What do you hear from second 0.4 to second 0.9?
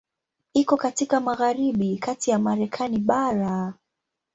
Iko